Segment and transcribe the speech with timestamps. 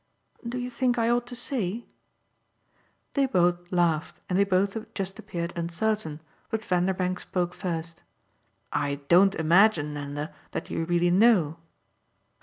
[0.49, 1.85] "Do you think I ought to say?"
[3.13, 8.01] They both laughed and they both just appeared uncertain, but Vanderbank spoke first.
[8.73, 11.57] "I don't imagine, Nanda, that you really know."